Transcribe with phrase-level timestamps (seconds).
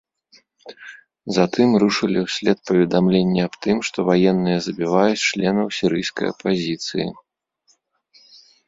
[1.35, 7.07] Затым рушылі ўслед паведамленні аб тым, што ваенныя забіваюць членаў сірыйскай апазіцыі.